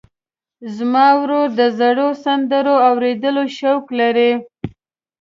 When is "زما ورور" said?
0.75-1.47